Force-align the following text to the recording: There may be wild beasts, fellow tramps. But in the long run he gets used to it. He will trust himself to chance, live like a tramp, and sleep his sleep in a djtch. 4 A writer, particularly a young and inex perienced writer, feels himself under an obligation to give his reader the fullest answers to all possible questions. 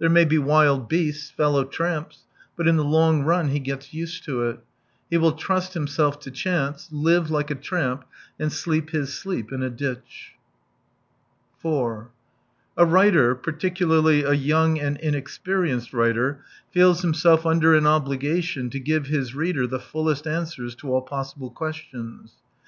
There 0.00 0.10
may 0.10 0.24
be 0.24 0.38
wild 0.38 0.88
beasts, 0.88 1.30
fellow 1.30 1.62
tramps. 1.64 2.24
But 2.56 2.66
in 2.66 2.76
the 2.76 2.82
long 2.82 3.22
run 3.22 3.50
he 3.50 3.60
gets 3.60 3.94
used 3.94 4.24
to 4.24 4.42
it. 4.42 4.58
He 5.08 5.16
will 5.18 5.30
trust 5.34 5.74
himself 5.74 6.18
to 6.22 6.32
chance, 6.32 6.88
live 6.90 7.30
like 7.30 7.48
a 7.52 7.54
tramp, 7.54 8.04
and 8.40 8.52
sleep 8.52 8.90
his 8.90 9.14
sleep 9.14 9.52
in 9.52 9.62
a 9.62 9.70
djtch. 9.70 10.34
4 11.60 12.10
A 12.76 12.86
writer, 12.86 13.36
particularly 13.36 14.24
a 14.24 14.32
young 14.32 14.80
and 14.80 14.98
inex 15.00 15.38
perienced 15.40 15.92
writer, 15.92 16.40
feels 16.72 17.02
himself 17.02 17.46
under 17.46 17.76
an 17.76 17.86
obligation 17.86 18.70
to 18.70 18.80
give 18.80 19.06
his 19.06 19.36
reader 19.36 19.64
the 19.68 19.78
fullest 19.78 20.26
answers 20.26 20.74
to 20.74 20.92
all 20.92 21.02
possible 21.02 21.50
questions. 21.52 22.32